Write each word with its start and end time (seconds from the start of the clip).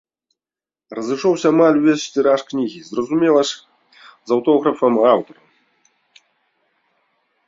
Разышоўся 0.99 1.47
амаль 1.53 1.75
увесь 1.81 2.05
тыраж 2.15 2.41
кнігі, 2.49 2.79
зразумела 2.91 3.41
ж, 3.49 3.99
з 4.31 4.35
аўтографам 4.37 4.93
аўтара. 5.11 6.25